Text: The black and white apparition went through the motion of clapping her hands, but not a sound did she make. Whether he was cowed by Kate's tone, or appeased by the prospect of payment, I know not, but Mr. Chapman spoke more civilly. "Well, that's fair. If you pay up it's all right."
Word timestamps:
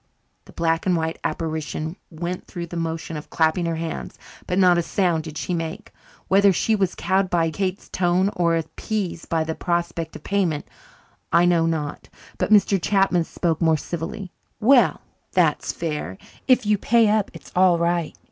The 0.45 0.51
black 0.51 0.87
and 0.87 0.95
white 0.97 1.19
apparition 1.23 1.95
went 2.09 2.47
through 2.47 2.65
the 2.65 2.75
motion 2.75 3.17
of 3.17 3.29
clapping 3.29 3.67
her 3.67 3.75
hands, 3.75 4.17
but 4.47 4.57
not 4.57 4.79
a 4.79 4.81
sound 4.81 5.25
did 5.25 5.37
she 5.37 5.53
make. 5.53 5.91
Whether 6.27 6.49
he 6.49 6.75
was 6.75 6.95
cowed 6.95 7.29
by 7.29 7.51
Kate's 7.51 7.87
tone, 7.87 8.31
or 8.35 8.55
appeased 8.57 9.29
by 9.29 9.43
the 9.43 9.53
prospect 9.53 10.15
of 10.15 10.23
payment, 10.23 10.67
I 11.31 11.45
know 11.45 11.67
not, 11.67 12.09
but 12.39 12.49
Mr. 12.49 12.81
Chapman 12.81 13.25
spoke 13.25 13.61
more 13.61 13.77
civilly. 13.77 14.31
"Well, 14.59 15.01
that's 15.33 15.71
fair. 15.71 16.17
If 16.47 16.65
you 16.65 16.79
pay 16.79 17.07
up 17.07 17.29
it's 17.35 17.51
all 17.55 17.77
right." 17.77 18.17